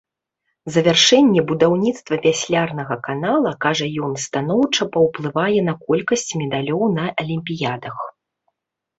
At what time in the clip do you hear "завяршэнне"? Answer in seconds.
0.75-1.41